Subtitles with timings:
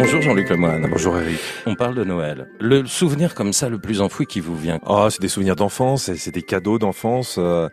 [0.00, 0.86] Bonjour Jean-Luc Lemoyne.
[0.88, 1.38] Bonjour Eric.
[1.66, 2.46] On parle de Noël.
[2.60, 6.12] Le souvenir comme ça le plus enfoui qui vous vient Oh, c'est des souvenirs d'enfance,
[6.14, 7.68] c'est des cadeaux d'enfance, euh,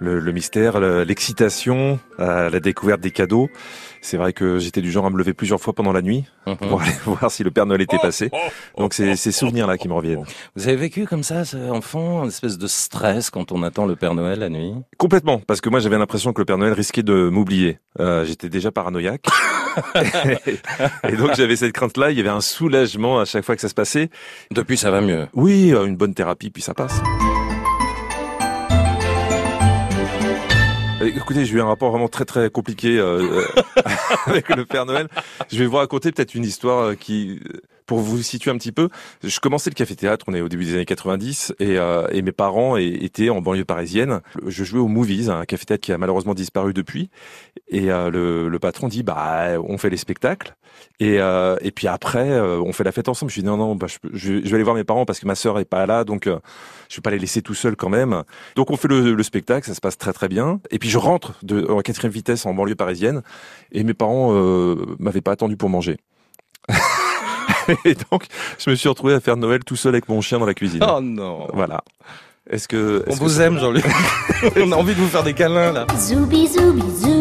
[0.00, 3.48] le, le, mystère, l'excitation, euh, la découverte des cadeaux.
[4.00, 6.56] C'est vrai que j'étais du genre à me lever plusieurs fois pendant la nuit Mhm.
[6.56, 8.30] pour aller voir si le Père Noël était passé.
[8.76, 10.24] Donc c'est ces souvenirs-là qui me reviennent.
[10.56, 13.94] Vous avez vécu comme ça, ce enfant, une espèce de stress quand on attend le
[13.94, 14.72] Père Noël la nuit?
[14.98, 17.78] Complètement, parce que moi j'avais l'impression que le Père Noël risquait de m'oublier.
[18.00, 19.26] Euh, j'étais déjà paranoïaque.
[21.08, 23.68] et donc j'avais cette crainte-là, il y avait un soulagement à chaque fois que ça
[23.68, 24.10] se passait.
[24.50, 25.26] Depuis ça va mieux.
[25.34, 27.00] Oui, euh, une bonne thérapie, puis ça passe.
[31.00, 33.44] Euh, Écoutez, j'ai eu un rapport vraiment très très compliqué euh,
[34.26, 35.08] avec le Père Noël.
[35.50, 37.40] Je vais vous raconter peut-être une histoire euh, qui,
[37.88, 38.90] pour vous situer un petit peu,
[39.24, 42.32] je commençais le café-théâtre, on est au début des années 90, et, euh, et mes
[42.32, 44.20] parents étaient en banlieue parisienne.
[44.46, 47.08] Je jouais au Movies, un café-théâtre qui a malheureusement disparu depuis.
[47.68, 50.54] Et euh, le, le patron dit, bah, on fait les spectacles,
[51.00, 53.30] et, euh, et puis après, euh, on fait la fête ensemble.
[53.30, 55.34] Je dis, non, non, bah, je, je vais aller voir mes parents parce que ma
[55.34, 56.38] sœur est pas là, donc euh,
[56.88, 58.24] je vais pas les laisser tout seuls quand même.
[58.56, 60.60] Donc on fait le, le spectacle, ça se passe très très bien.
[60.70, 63.22] Et puis je rentre de, en quatrième vitesse en banlieue parisienne,
[63.72, 65.98] et mes parents euh, m'avaient pas attendu pour manger.
[67.84, 68.26] et donc
[68.58, 70.84] je me suis retrouvé à faire Noël tout seul avec mon chien dans la cuisine.
[70.86, 71.82] Oh non Voilà.
[72.50, 73.84] Est-ce que On que vous aime Jean-Luc.
[74.56, 75.86] on a envie de vous faire des câlins là.
[75.98, 77.17] Zoubi zoubi zou.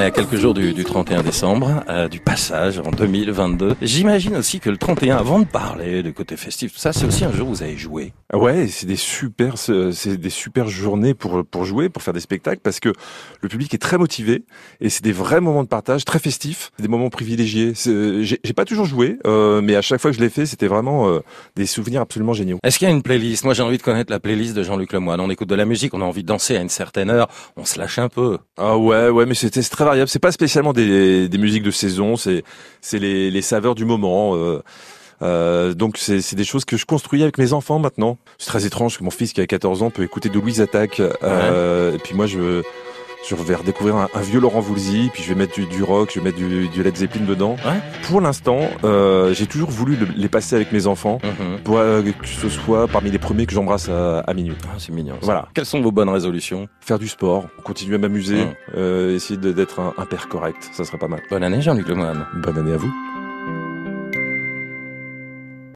[0.00, 3.76] On est à quelques jours du, du 31 décembre, euh, du passage en 2022.
[3.82, 7.22] J'imagine aussi que le 31, avant de parler du côté festif, tout ça, c'est aussi
[7.22, 8.14] un jour où vous avez joué.
[8.32, 12.62] Ouais, c'est des super, c'est des super journées pour pour jouer, pour faire des spectacles,
[12.62, 12.94] parce que
[13.42, 14.44] le public est très motivé
[14.80, 17.74] et c'est des vrais moments de partage, très festifs, des moments privilégiés.
[17.74, 21.10] J'ai pas toujours joué, euh, mais à chaque fois que je l'ai fait, c'était vraiment
[21.10, 21.20] euh,
[21.56, 22.58] des souvenirs absolument géniaux.
[22.62, 23.44] Est-ce qu'il y a une playlist?
[23.44, 25.20] Moi, j'ai envie de connaître la playlist de Jean-Luc Lemoyne.
[25.20, 27.66] On écoute de la musique, on a envie de danser à une certaine heure, on
[27.66, 28.38] se lâche un peu.
[28.56, 30.08] Ah ouais, ouais, mais c'était très variable.
[30.08, 32.44] C'est pas spécialement des, des musiques de saison, c'est
[32.80, 34.34] c'est les, les saveurs du moment.
[34.36, 34.62] Euh,
[35.22, 38.16] euh, donc c'est c'est des choses que je construis avec mes enfants maintenant.
[38.38, 41.00] C'est très étrange que mon fils qui a 14 ans peut écouter de Louise Attaque.
[41.22, 42.62] Euh, Et puis moi je
[43.28, 46.10] je vais redécouvrir un, un vieux Laurent Voulzy, puis je vais mettre du, du rock,
[46.14, 47.56] je vais mettre du, du Led Zeppelin dedans.
[47.64, 47.80] Ouais.
[48.08, 51.60] Pour l'instant, euh, j'ai toujours voulu le- les passer avec mes enfants, Mhm.
[51.62, 54.54] pour euh, que ce soit parmi les premiers que j'embrasse à, à minuit.
[54.64, 55.14] Ah, c'est mignon.
[55.20, 55.24] ça.
[55.26, 55.48] Voilà.
[55.54, 56.66] Quelles sont vos bonnes résolutions?
[56.80, 58.52] Faire du sport, continuer à m'amuser, Mhm.
[58.76, 61.20] euh, essayer d'être un, un père correct, ça serait pas mal.
[61.30, 62.24] Bonne année, Jean-Luc Lemoyne.
[62.42, 62.92] Bonne année à vous.